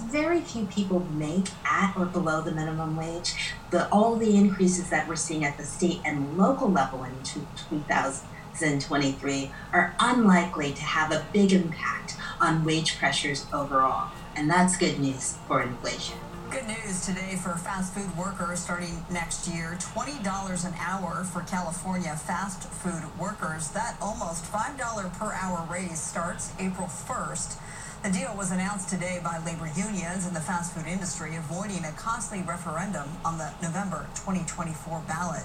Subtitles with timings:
[0.00, 3.34] very few people make at or below the minimum wage.
[3.70, 9.50] but all the increases that we're seeing at the state and local level in 2023
[9.72, 14.10] are unlikely to have a big impact on wage pressures overall.
[14.36, 16.18] And that's good news for inflation.
[16.50, 22.14] Good news today for fast food workers starting next year $20 an hour for California
[22.14, 23.70] fast food workers.
[23.70, 27.56] That almost $5 per hour raise starts April 1st.
[28.04, 31.92] The deal was announced today by labor unions in the fast food industry, avoiding a
[31.92, 35.44] costly referendum on the November 2024 ballot.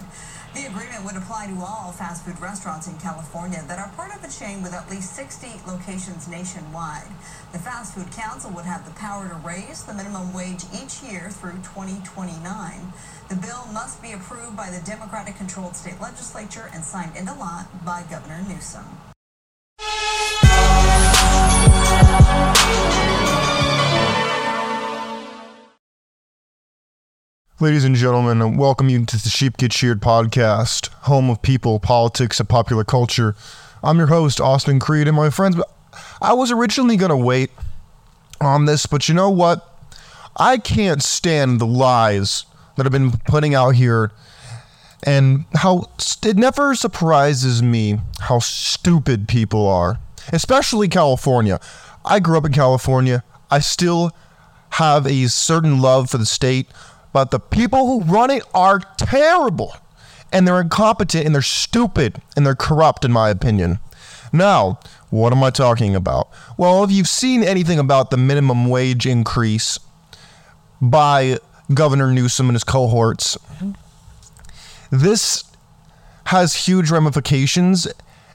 [0.54, 4.22] The agreement would apply to all fast food restaurants in California that are part of
[4.26, 7.08] a chain with at least 60 locations nationwide.
[7.54, 11.30] The Fast Food Council would have the power to raise the minimum wage each year
[11.30, 12.44] through 2029.
[13.30, 17.64] The bill must be approved by the Democratic controlled state legislature and signed into law
[17.86, 18.99] by Governor Newsom.
[27.62, 31.78] Ladies and gentlemen, I welcome you to the Sheep Get Sheared podcast, home of people,
[31.78, 33.36] politics, and popular culture.
[33.84, 35.62] I'm your host, Austin Creed, and my friends.
[36.22, 37.52] I was originally going to wait
[38.40, 39.78] on this, but you know what?
[40.38, 42.46] I can't stand the lies
[42.78, 44.14] that have been putting out here,
[45.04, 45.92] and how
[46.24, 50.00] it never surprises me how stupid people are,
[50.32, 51.60] especially California.
[52.06, 53.22] I grew up in California.
[53.52, 54.16] I still
[54.70, 56.70] have a certain love for the state
[57.14, 59.76] but the people who run it are terrible.
[60.32, 63.80] And they're incompetent and they're stupid and they're corrupt, in my opinion.
[64.32, 64.80] Now,
[65.10, 66.30] what am I talking about?
[66.56, 69.80] Well, if you've seen anything about the minimum wage increase
[70.82, 71.40] by
[71.74, 73.38] Governor Newsom and his cohorts,
[74.92, 75.44] this
[76.26, 77.88] has huge ramifications.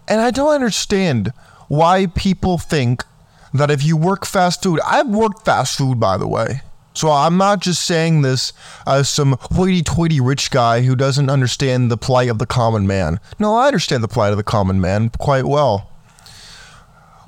[0.08, 1.32] And I don't understand
[1.68, 3.04] why people think
[3.52, 6.62] that if you work fast food, I've worked fast food, by the way.
[6.94, 8.52] So I'm not just saying this
[8.86, 13.18] as some hoity-toity rich guy who doesn't understand the plight of the common man.
[13.38, 15.90] No, I understand the plight of the common man quite well.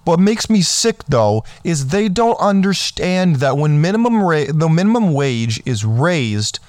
[0.04, 5.12] What makes me sick though is they don't understand that when minimum ra- the minimum
[5.12, 6.60] wage is raised,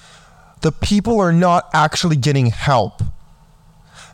[0.61, 3.03] the people are not actually getting help.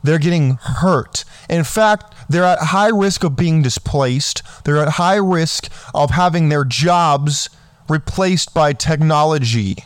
[0.03, 1.23] They're getting hurt.
[1.50, 4.44] In fact, they're at high risk of being displaced.
[4.65, 7.50] They're at high risk of having their jobs
[7.89, 9.77] replaced by technology,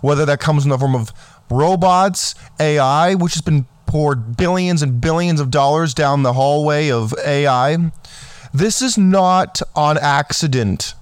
[0.00, 1.12] whether that comes in the form of
[1.50, 7.14] robots, AI, which has been poured billions and billions of dollars down the hallway of
[7.24, 7.90] AI.
[8.52, 10.94] This is not on accident.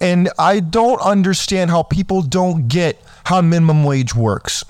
[0.00, 4.64] And I don't understand how people don't get how minimum wage works.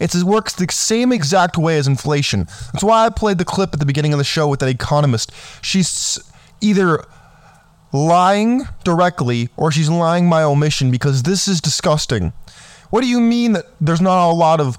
[0.00, 2.44] It works the same exact way as inflation.
[2.72, 5.32] That's why I played the clip at the beginning of the show with that economist.
[5.62, 6.18] She's
[6.60, 7.04] either
[7.92, 12.32] lying directly or she's lying by omission because this is disgusting.
[12.90, 14.78] What do you mean that there's not a lot of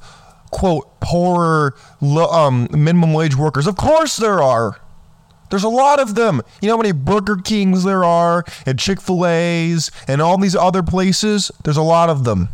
[0.51, 3.67] quote poorer um, minimum wage workers?
[3.67, 4.79] Of course there are.
[5.49, 6.41] There's a lot of them.
[6.61, 10.55] You know how many Burger Kings there are and Chick fil A's and all these
[10.55, 11.51] other places?
[11.63, 12.49] There's a lot of them.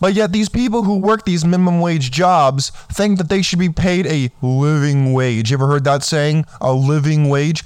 [0.00, 3.68] But yet, these people who work these minimum wage jobs think that they should be
[3.68, 5.50] paid a living wage.
[5.50, 6.44] You ever heard that saying?
[6.60, 7.64] A living wage?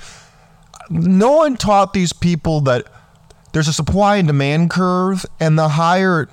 [0.90, 2.86] No one taught these people that
[3.52, 6.28] there's a supply and demand curve, and the higher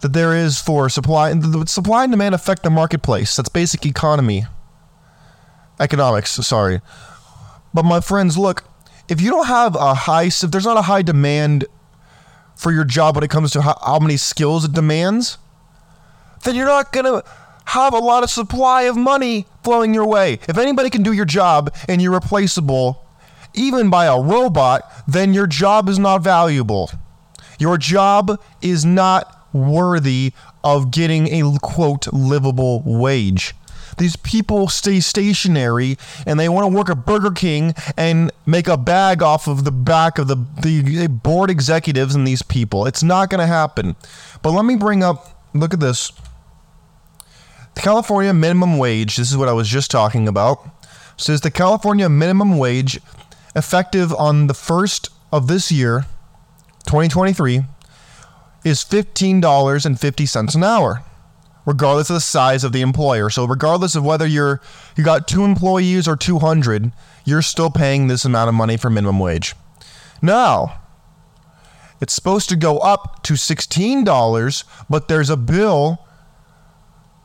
[0.00, 3.36] that there is for supply, and the supply and demand affect the marketplace.
[3.36, 4.46] That's basic economy,
[5.78, 6.30] economics.
[6.30, 6.80] Sorry,
[7.74, 8.64] but my friends, look,
[9.08, 11.66] if you don't have a high, if there's not a high demand
[12.56, 15.38] for your job when it comes to how, how many skills it demands,
[16.44, 17.22] then you're not gonna
[17.66, 20.38] have a lot of supply of money flowing your way.
[20.48, 23.06] If anybody can do your job and you're replaceable,
[23.54, 26.90] even by a robot, then your job is not valuable.
[27.58, 30.32] Your job is not worthy
[30.62, 33.54] of getting a quote livable wage.
[33.98, 38.76] These people stay stationary and they want to work at Burger King and make a
[38.78, 42.86] bag off of the back of the, the board executives and these people.
[42.86, 43.96] It's not going to happen.
[44.42, 46.12] But let me bring up look at this.
[47.80, 50.68] The California minimum wage, this is what I was just talking about,
[51.16, 53.00] says the California minimum wage
[53.56, 56.04] effective on the first of this year,
[56.84, 57.62] 2023,
[58.66, 61.02] is $15.50 an hour,
[61.64, 63.30] regardless of the size of the employer.
[63.30, 64.60] So regardless of whether you're
[64.94, 66.92] you got two employees or 200,
[67.24, 69.54] you're still paying this amount of money for minimum wage.
[70.20, 70.82] Now,
[71.98, 76.06] it's supposed to go up to $16, but there's a bill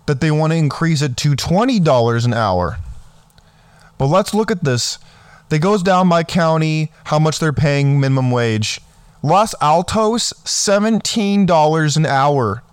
[0.06, 2.78] that they want to increase it to $20 an hour.
[3.98, 5.00] But let's look at this.
[5.50, 8.81] They goes down by county how much they're paying minimum wage.
[9.22, 12.63] Los Altos, $17 an hour.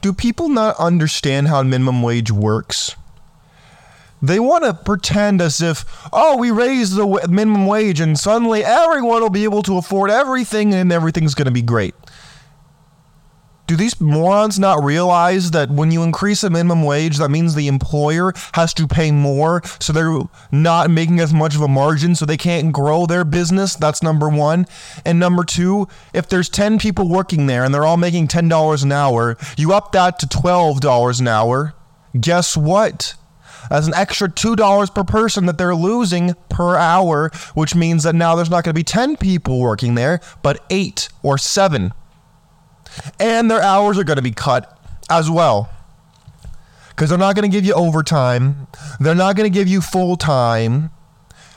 [0.00, 2.96] Do people not understand how minimum wage works?
[4.20, 9.22] They want to pretend as if, oh, we raise the minimum wage and suddenly everyone
[9.22, 11.94] will be able to afford everything and everything's going to be great
[13.72, 17.68] do these morons not realize that when you increase the minimum wage, that means the
[17.68, 20.18] employer has to pay more, so they're
[20.50, 23.74] not making as much of a margin, so they can't grow their business?
[23.74, 24.66] That's number one.
[25.06, 28.92] And number two, if there's 10 people working there and they're all making $10 an
[28.92, 31.72] hour, you up that to $12 an hour.
[32.20, 33.14] Guess what?
[33.70, 38.34] That's an extra $2 per person that they're losing per hour, which means that now
[38.34, 41.94] there's not going to be 10 people working there, but 8 or 7
[43.18, 44.78] and their hours are going to be cut
[45.10, 45.70] as well.
[46.90, 48.66] Because they're not going to give you overtime.
[49.00, 50.90] They're not going to give you full time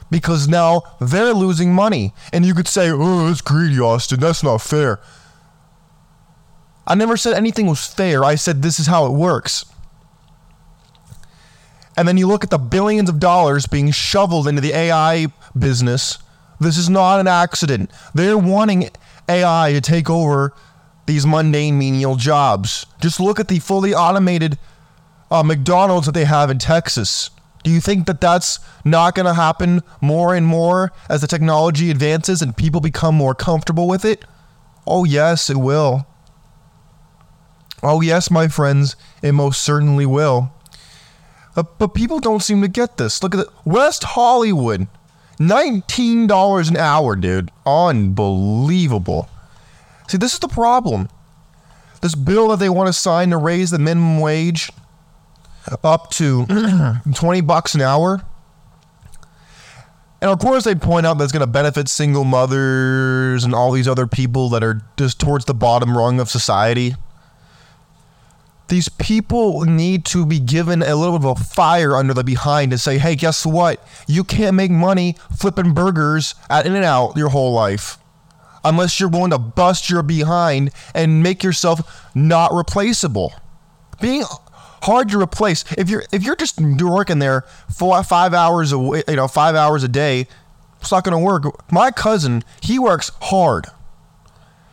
[0.09, 2.13] because now they're losing money.
[2.31, 4.19] And you could say, oh, that's greedy, Austin.
[4.19, 4.99] That's not fair.
[6.87, 8.23] I never said anything was fair.
[8.23, 9.65] I said this is how it works.
[11.97, 15.27] And then you look at the billions of dollars being shoveled into the AI
[15.57, 16.19] business.
[16.59, 17.89] This is not an accident.
[18.13, 18.89] They're wanting
[19.27, 20.53] AI to take over
[21.05, 22.85] these mundane menial jobs.
[23.01, 24.57] Just look at the fully automated
[25.29, 27.29] uh, McDonald's that they have in Texas.
[27.63, 31.89] Do you think that that's not going to happen more and more as the technology
[31.89, 34.23] advances and people become more comfortable with it?
[34.85, 36.05] Oh, yes, it will.
[37.81, 40.53] Oh, yes, my friends, it most certainly will.
[41.55, 43.23] Uh, but people don't seem to get this.
[43.23, 43.47] Look at it.
[43.63, 44.87] West Hollywood,
[45.39, 47.51] $19 an hour, dude.
[47.65, 49.29] Unbelievable.
[50.07, 51.09] See, this is the problem.
[52.01, 54.71] This bill that they want to sign to raise the minimum wage
[55.83, 56.45] up to
[57.15, 58.21] 20 bucks an hour.
[60.21, 63.87] And of course, they point out that's going to benefit single mothers and all these
[63.87, 66.95] other people that are just towards the bottom rung of society.
[68.67, 72.71] These people need to be given a little bit of a fire under the behind
[72.71, 73.85] to say, hey, guess what?
[74.07, 77.97] You can't make money flipping burgers at In N Out your whole life
[78.65, 83.33] unless you're willing to bust your behind and make yourself not replaceable.
[84.01, 84.23] Being
[84.81, 87.41] hard to replace if you're if you're just working there
[87.73, 88.77] four five hours a
[89.07, 90.27] you know five hours a day,
[90.81, 91.71] it's not going to work.
[91.71, 93.67] My cousin he works hard.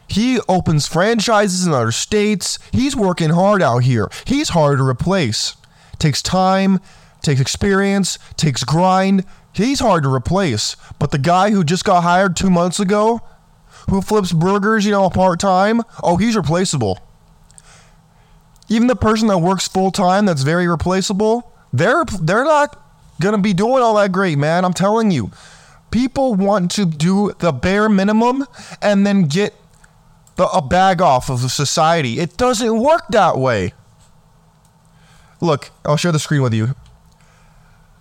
[0.08, 2.58] He opens franchises in other states.
[2.70, 4.10] He's working hard out here.
[4.26, 5.56] He's hard to replace.
[5.98, 6.80] Takes time,
[7.22, 9.24] takes experience, takes grind.
[9.54, 10.76] He's hard to replace.
[10.98, 13.22] But the guy who just got hired two months ago,
[13.88, 16.98] who flips burgers, you know, part time, oh, he's replaceable.
[18.68, 22.78] Even the person that works full time that's very replaceable, they're they're not
[23.20, 24.64] gonna be doing all that great, man.
[24.64, 25.30] I'm telling you.
[25.90, 28.46] People want to do the bare minimum
[28.80, 29.54] and then get
[30.36, 32.18] the, a bag off of society.
[32.18, 33.74] It doesn't work that way.
[35.42, 36.74] Look, I'll share the screen with you.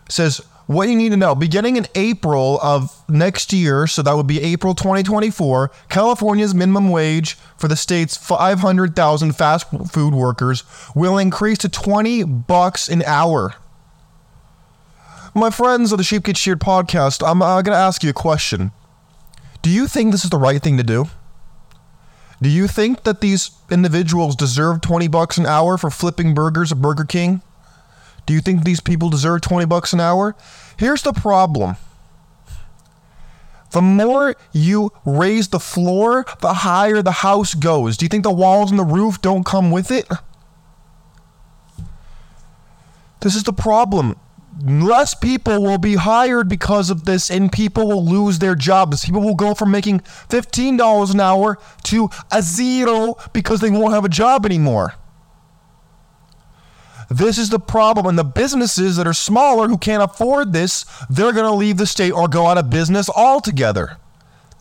[0.05, 0.41] It says
[0.73, 4.41] what you need to know beginning in April of next year, so that would be
[4.41, 10.63] April 2024, California's minimum wage for the state's 500,000 fast food workers
[10.95, 13.55] will increase to 20 bucks an hour.
[15.33, 18.13] My friends of the Sheep Get Sheared podcast, I'm uh, going to ask you a
[18.13, 18.71] question.
[19.61, 21.05] Do you think this is the right thing to do?
[22.41, 26.81] Do you think that these individuals deserve 20 bucks an hour for flipping burgers at
[26.81, 27.41] Burger King?
[28.25, 30.35] Do you think these people deserve 20 bucks an hour?
[30.81, 31.75] Here's the problem.
[33.69, 37.97] The more you raise the floor, the higher the house goes.
[37.97, 40.09] Do you think the walls and the roof don't come with it?
[43.19, 44.15] This is the problem.
[44.65, 49.05] Less people will be hired because of this, and people will lose their jobs.
[49.05, 54.03] People will go from making $15 an hour to a zero because they won't have
[54.03, 54.95] a job anymore.
[57.11, 58.05] This is the problem.
[58.05, 61.85] And the businesses that are smaller who can't afford this, they're going to leave the
[61.85, 63.97] state or go out of business altogether.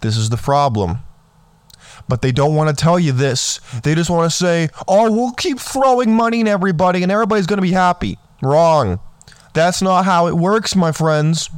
[0.01, 0.99] This is the problem.
[2.09, 3.61] But they don't want to tell you this.
[3.85, 7.59] They just want to say, oh, we'll keep throwing money in everybody and everybody's going
[7.59, 8.19] to be happy.
[8.43, 8.99] Wrong.
[9.55, 11.51] That's not how it works, my friends.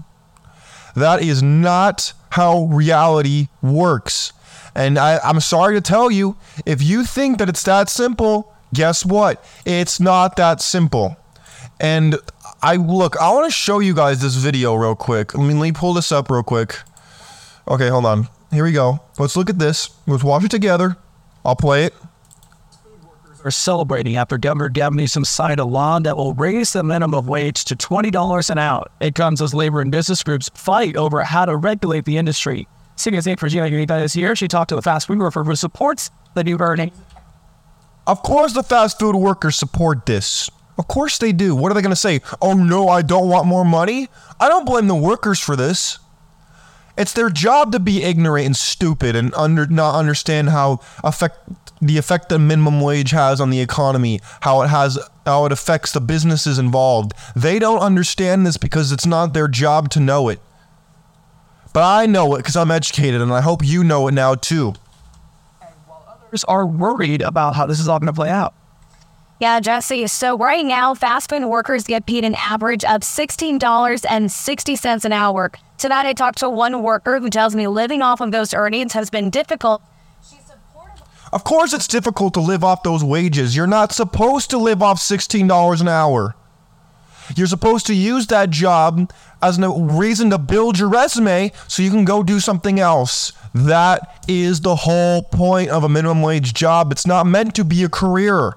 [0.95, 4.35] That is not how reality works.
[4.75, 9.05] And I, am sorry to tell you, if you think that it's that simple, guess
[9.05, 9.45] what?
[9.65, 11.17] It's not that simple.
[11.81, 12.17] And
[12.63, 15.35] I look, I want to show you guys this video real quick.
[15.35, 16.79] Let me, let me pull this up real quick.
[17.67, 18.29] Okay, hold on.
[18.53, 19.01] Here we go.
[19.19, 19.91] Let's look at this.
[20.07, 20.97] Let's watch it together.
[21.45, 21.95] I'll play it.
[23.45, 27.75] Are celebrating after Governor Newsom signed a law that will raise the minimum wage to
[27.75, 28.87] $20 an hour.
[29.01, 32.69] It comes as labor and business groups fight over how to regulate the industry.
[32.97, 36.13] CBS 8 Virginia Unita this year, she talked to the fast food worker who supports
[36.35, 36.93] the new earning.
[38.07, 40.51] Of course, the fast food workers support this.
[40.79, 41.55] Of course they do.
[41.55, 42.21] What are they going to say?
[42.41, 44.09] Oh no, I don't want more money?
[44.41, 45.99] I don't blame the workers for this.
[46.97, 51.39] It's their job to be ignorant and stupid and under not understand how affect
[51.81, 55.93] the effect the minimum wage has on the economy, how it has how it affects
[55.93, 57.13] the businesses involved.
[57.35, 60.41] They don't understand this because it's not their job to know it.
[61.73, 64.75] But I know it because I'm educated and I hope you know it now too.
[66.33, 68.55] Others are worried about how this is all going to play out.
[69.39, 70.07] Yeah, Jesse.
[70.07, 75.53] So right now, fast food workers get paid an average of $16.60 an hour.
[75.77, 79.11] Tonight, I talked to one worker who tells me living off of those earnings has
[79.11, 79.83] been difficult.
[81.35, 83.55] Of course, it's difficult to live off those wages.
[83.55, 86.35] You're not supposed to live off $16 an hour.
[87.37, 89.13] You're supposed to use that job
[89.43, 93.33] as a reason to build your resume so you can go do something else.
[93.55, 96.93] That is the whole point of a minimum wage job.
[96.93, 98.55] It's not meant to be a career.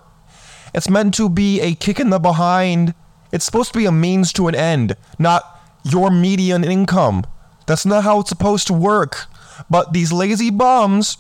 [0.74, 2.94] It's meant to be a kick in the behind.
[3.32, 5.44] It's supposed to be a means to an end, not
[5.84, 7.26] your median income.
[7.66, 9.26] That's not how it's supposed to work.
[9.70, 11.18] But these lazy bums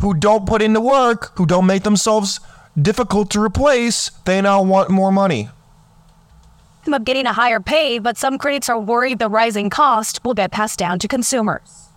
[0.00, 2.40] who don't put in the work, who don't make themselves
[2.80, 5.48] difficult to replace, they now want more money.
[6.92, 10.52] Of getting a higher pay, but some critics are worried the rising cost will get
[10.52, 11.88] passed down to consumers.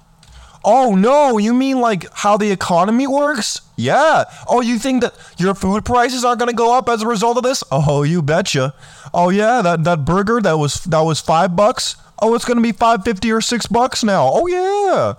[0.66, 3.62] Oh no, you mean like how the economy works?
[3.76, 4.26] Yeah.
[4.48, 7.38] Oh, you think that your food prices aren't going to go up as a result
[7.38, 7.64] of this?
[7.72, 8.74] Oh, you betcha.
[9.14, 11.96] Oh yeah, that that burger that was that was 5 bucks.
[12.20, 14.30] Oh, it's going to be 5.50 or 6 bucks now.
[14.34, 15.14] Oh yeah.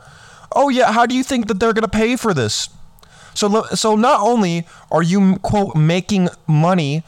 [0.52, 2.68] Oh yeah, how do you think that they're going to pay for this?
[3.34, 7.04] So so not only are you quote making money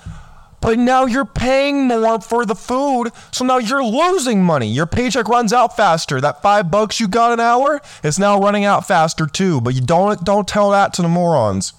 [0.62, 4.68] but now you're paying more for the food, so now you're losing money.
[4.68, 6.20] Your paycheck runs out faster.
[6.20, 9.60] That five bucks you got an hour is now running out faster too.
[9.60, 11.74] But you don't don't tell that to the morons.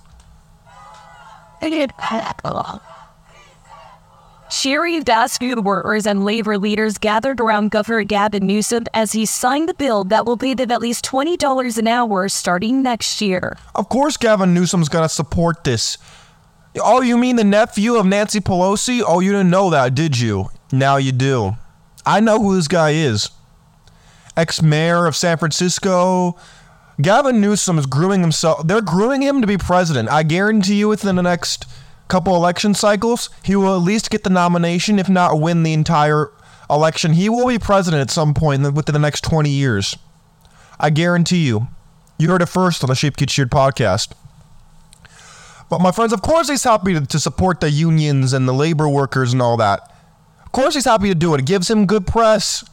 [4.52, 9.68] Cheery fast food workers and labor leaders gathered around Governor Gavin Newsom as he signed
[9.68, 13.58] the bill that will pay them at least $20 an hour starting next year.
[13.74, 15.98] Of course, Gavin Newsom's going to support this.
[16.82, 19.04] Oh, you mean the nephew of Nancy Pelosi?
[19.06, 20.50] Oh, you didn't know that, did you?
[20.72, 21.56] Now you do.
[22.06, 23.30] I know who this guy is.
[24.36, 26.36] Ex mayor of San Francisco.
[27.02, 28.66] Gavin Newsom is grooming himself.
[28.68, 30.10] They're grooming him to be president.
[30.10, 31.68] I guarantee you within the next
[32.08, 36.32] couple election cycles, he will at least get the nomination, if not win the entire
[36.70, 37.14] election.
[37.14, 39.96] He will be president at some point within the next 20 years.
[40.80, 41.68] I guarantee you.
[42.18, 44.14] You heard it first on the Sheep Get Sheared podcast.
[45.74, 48.88] But my friends, of course he's happy to, to support the unions and the labor
[48.88, 49.92] workers and all that.
[50.46, 51.40] Of course he's happy to do it.
[51.40, 52.64] It gives him good press.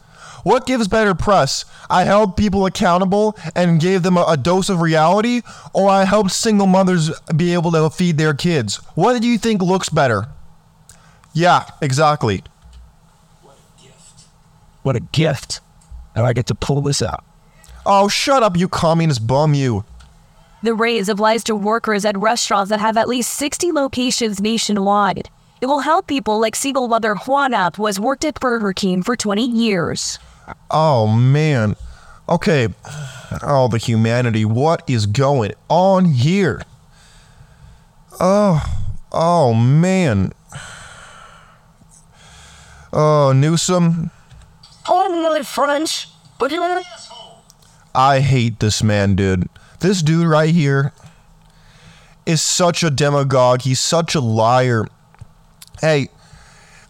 [0.43, 1.65] What gives better press?
[1.89, 5.41] I held people accountable and gave them a, a, dose of reality,
[5.73, 8.77] or I helped single mothers be able to feed their kids?
[8.97, 10.27] What do you think looks better?
[11.33, 12.45] Yeah, exactly.
[13.41, 14.25] What a gift.
[14.83, 15.61] What a gift.
[16.15, 17.25] Now I get to pull this out.
[17.87, 19.87] Oh, shut up, you communist bum, you.
[20.63, 25.31] The raise applies to workers at restaurants that have at least 60 locations nationwide.
[25.61, 29.17] It will help people like single mother Juana, who has worked at Burger King for
[29.17, 30.19] 20 years.
[30.71, 31.77] Oh, man.
[32.29, 32.69] Okay.
[33.43, 34.45] Oh, the humanity.
[34.45, 36.63] What is going on here?
[38.19, 38.63] Oh,
[39.13, 40.33] oh, man.
[42.93, 44.11] Oh, Newsom.
[44.89, 46.09] Oh, French.
[46.39, 47.45] But you're an asshole.
[47.95, 49.49] I hate this man, dude.
[49.81, 50.93] This dude right here
[52.27, 53.63] is such a demagogue.
[53.63, 54.87] He's such a liar.
[55.81, 56.09] Hey,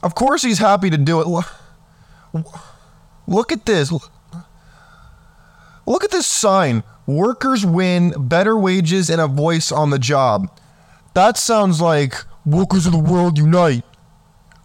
[0.03, 2.45] of course he's happy to do it.
[3.27, 3.93] Look at this.
[5.87, 6.83] Look at this sign.
[7.07, 10.51] Workers win better wages and a voice on the job.
[11.15, 13.85] That sounds like workers of the world unite.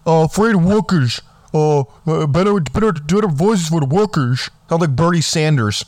[0.05, 1.21] Uh, afraid of workers.
[1.53, 4.49] Uh, better, better, better voices for the workers.
[4.69, 5.85] Sounds like Bernie Sanders.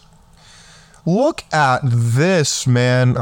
[1.07, 3.15] Look at this, man.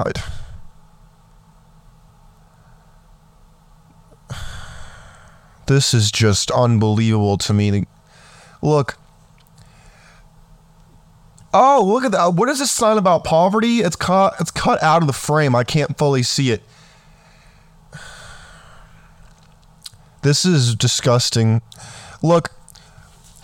[5.67, 7.85] This is just unbelievable to me.
[8.63, 8.97] Look.
[11.53, 12.21] Oh, look at that.
[12.21, 13.81] Uh, what is this sign about poverty?
[13.81, 15.53] It's cut it's cut out of the frame.
[15.53, 16.63] I can't fully see it.
[20.23, 21.61] This is disgusting.
[22.23, 22.49] Look,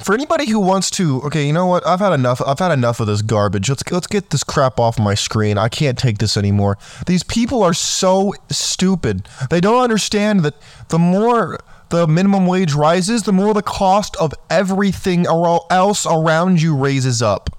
[0.03, 1.85] for anybody who wants to, okay, you know what?
[1.85, 2.41] I've had enough.
[2.45, 3.69] I've had enough of this garbage.
[3.69, 5.57] Let's let's get this crap off my screen.
[5.57, 6.77] I can't take this anymore.
[7.07, 9.27] These people are so stupid.
[9.49, 10.55] They don't understand that
[10.89, 16.75] the more the minimum wage rises, the more the cost of everything else around you
[16.75, 17.49] raises up.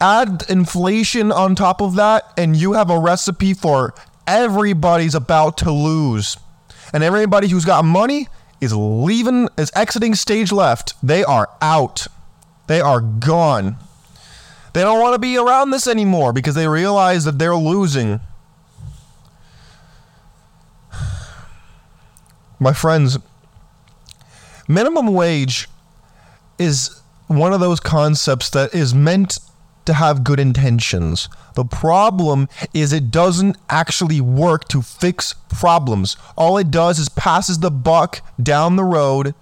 [0.00, 3.94] Add inflation on top of that, and you have a recipe for
[4.26, 6.38] everybody's about to lose.
[6.92, 8.26] And everybody who's got money
[8.60, 10.94] is leaving, is exiting stage left.
[11.02, 12.06] They are out.
[12.66, 13.76] They are gone.
[14.72, 18.20] They don't want to be around this anymore because they realize that they're losing.
[22.60, 23.18] My friends,
[24.68, 25.68] minimum wage
[26.58, 29.38] is one of those concepts that is meant
[29.86, 31.28] to have good intentions.
[31.54, 36.16] The problem is it doesn't actually work to fix problems.
[36.36, 39.34] All it does is passes the buck down the road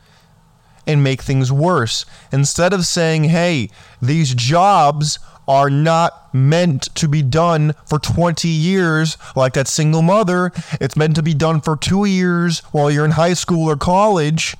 [0.86, 2.06] and make things worse.
[2.32, 3.68] Instead of saying, "Hey,
[4.00, 10.52] these jobs are not meant to be done for 20 years like that single mother.
[10.80, 14.56] It's meant to be done for 2 years while you're in high school or college."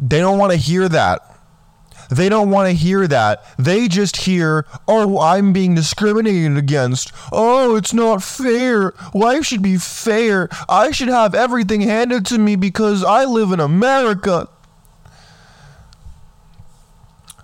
[0.00, 1.20] They don't want to hear that
[2.10, 3.44] they don't want to hear that.
[3.56, 7.12] They just hear, oh, I'm being discriminated against.
[7.32, 8.92] Oh, it's not fair.
[9.14, 10.48] Life should be fair.
[10.68, 14.48] I should have everything handed to me because I live in America.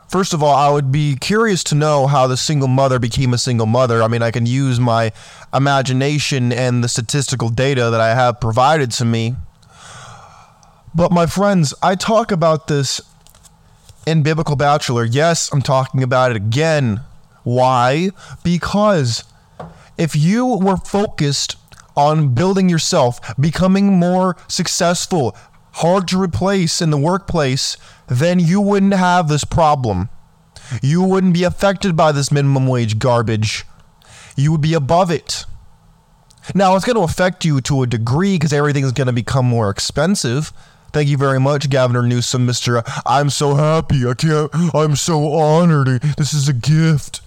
[0.08, 3.38] First of all, I would be curious to know how the single mother became a
[3.38, 4.02] single mother.
[4.02, 5.12] I mean, I can use my
[5.52, 9.36] imagination and the statistical data that I have provided to me.
[10.94, 13.00] But my friends, I talk about this
[14.06, 15.04] in Biblical Bachelor.
[15.04, 17.00] Yes, I'm talking about it again.
[17.42, 18.10] Why?
[18.42, 19.24] Because
[19.98, 21.56] if you were focused
[21.96, 25.36] on building yourself, becoming more successful,
[25.72, 30.08] hard to replace in the workplace, then you wouldn't have this problem.
[30.82, 33.64] You wouldn't be affected by this minimum wage garbage.
[34.36, 35.44] You would be above it.
[36.54, 39.70] Now, it's going to affect you to a degree because everything's going to become more
[39.70, 40.52] expensive.
[40.92, 42.82] Thank you very much, Governor Newsom, Mr.
[43.04, 44.06] I'm so happy.
[44.06, 45.88] I can't, I'm so honored.
[45.88, 47.20] Eh, this is a gift.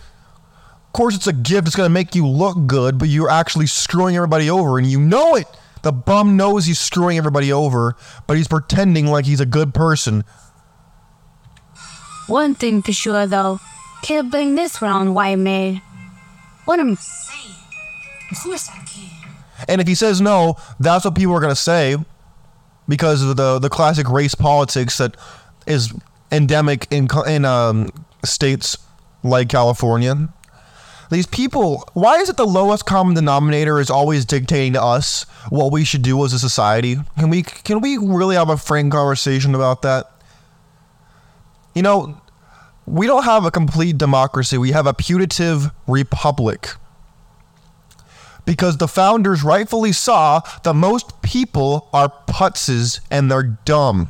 [0.88, 1.67] Of course, it's a gift.
[1.67, 5.00] It's going to make you look good, but you're actually screwing everybody over, and you
[5.00, 5.48] know it.
[5.84, 7.95] The bum knows he's screwing everybody over,
[8.28, 10.24] but he's pretending like he's a good person.
[12.28, 13.60] One thing for sure, though,
[14.02, 15.82] can't bring this round, white man.
[16.65, 17.56] What am I saying?
[18.32, 19.36] Of course I can.
[19.67, 21.98] And if he says no, that's what people are going to say
[22.89, 25.15] because of the the classic race politics that
[25.65, 25.93] is
[26.32, 27.89] endemic in in um,
[28.25, 28.78] states
[29.23, 30.30] like California.
[31.12, 35.71] These people, why is it the lowest common denominator is always dictating to us what
[35.71, 36.97] we should do as a society?
[37.17, 40.12] Can we can we really have a frank conversation about that?
[41.73, 42.21] You know,
[42.86, 44.58] we don't have a complete democracy.
[44.58, 46.69] We have a putative republic
[48.50, 54.10] because the founders rightfully saw that most people are putzes and they're dumb.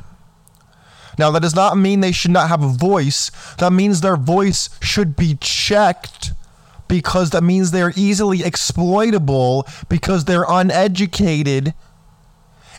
[1.18, 3.30] Now, that does not mean they should not have a voice.
[3.58, 6.32] That means their voice should be checked
[6.88, 11.74] because that means they're easily exploitable because they're uneducated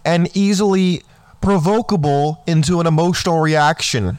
[0.04, 1.04] and easily
[1.42, 4.18] provocable into an emotional reaction.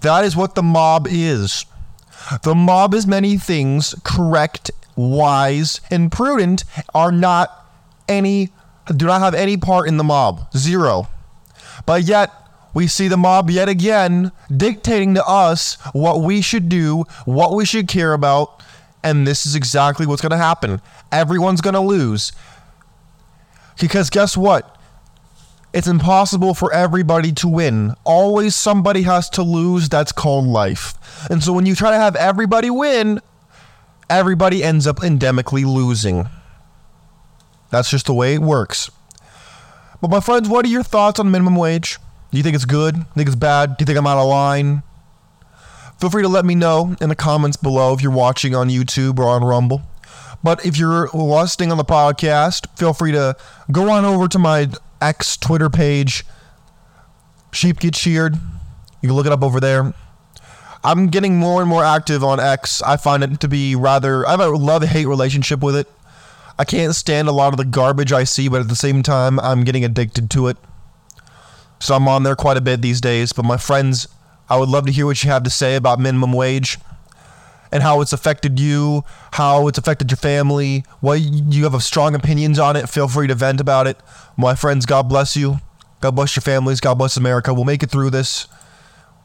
[0.00, 1.64] That is what the mob is.
[2.42, 7.66] The mob is many things, correct wise, and prudent are not
[8.08, 8.50] any
[8.94, 10.52] do not have any part in the mob.
[10.54, 11.08] Zero.
[11.86, 12.30] But yet
[12.74, 17.64] we see the mob yet again dictating to us what we should do, what we
[17.64, 18.62] should care about,
[19.02, 20.80] and this is exactly what's going to happen.
[21.12, 22.32] Everyone's going to lose.
[23.80, 24.70] Because guess what?
[25.72, 27.94] It's impossible for everybody to win.
[28.04, 29.88] Always somebody has to lose.
[29.88, 30.94] That's called life.
[31.30, 33.20] And so when you try to have everybody win,
[34.08, 36.28] everybody ends up endemically losing.
[37.70, 38.90] That's just the way it works.
[40.00, 41.98] But my friends, what are your thoughts on minimum wage?
[42.30, 42.94] Do you think it's good?
[42.94, 43.76] Do you think it's bad?
[43.76, 44.82] Do you think I'm out of line?
[45.98, 49.18] Feel free to let me know in the comments below if you're watching on YouTube
[49.18, 49.82] or on Rumble.
[50.42, 53.36] But if you're listening on the podcast, feel free to
[53.72, 54.68] go on over to my
[55.00, 56.24] X Twitter page,
[57.52, 58.34] Sheep Get Sheared.
[59.00, 59.94] You can look it up over there.
[60.84, 62.82] I'm getting more and more active on X.
[62.82, 65.90] I find it to be rather I have a love hate relationship with it.
[66.58, 69.40] I can't stand a lot of the garbage I see, but at the same time,
[69.40, 70.56] I'm getting addicted to it.
[71.80, 73.32] So I'm on there quite a bit these days.
[73.32, 74.06] But my friends,
[74.48, 76.78] I would love to hear what you have to say about minimum wage.
[77.74, 80.84] and how it's affected you, how it's affected your family.
[81.00, 83.98] What you have strong opinions on it, feel free to vent about it.
[84.36, 85.58] My friends, God bless you.
[86.00, 86.80] God bless your families.
[86.80, 87.52] God bless America.
[87.52, 88.46] We'll make it through this.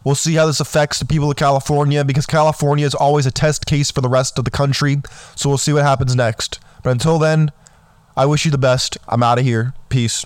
[0.03, 3.65] We'll see how this affects the people of California because California is always a test
[3.65, 5.01] case for the rest of the country.
[5.35, 6.59] So we'll see what happens next.
[6.83, 7.51] But until then,
[8.15, 8.97] I wish you the best.
[9.07, 9.73] I'm out of here.
[9.89, 10.25] Peace.